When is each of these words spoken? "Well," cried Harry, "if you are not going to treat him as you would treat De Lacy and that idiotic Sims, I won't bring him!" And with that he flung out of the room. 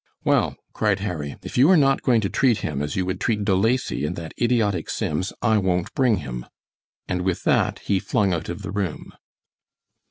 "Well," 0.23 0.55
cried 0.73 1.01
Harry, 1.01 1.35
"if 1.43 1.59
you 1.59 1.69
are 1.69 1.77
not 1.77 2.01
going 2.01 2.21
to 2.21 2.27
treat 2.29 2.61
him 2.61 2.81
as 2.81 2.95
you 2.95 3.05
would 3.05 3.19
treat 3.21 3.45
De 3.45 3.53
Lacy 3.53 4.03
and 4.03 4.15
that 4.15 4.33
idiotic 4.41 4.89
Sims, 4.89 5.31
I 5.43 5.59
won't 5.59 5.93
bring 5.93 6.17
him!" 6.25 6.47
And 7.07 7.21
with 7.21 7.43
that 7.43 7.77
he 7.85 7.99
flung 7.99 8.33
out 8.33 8.49
of 8.49 8.63
the 8.63 8.71
room. 8.71 9.13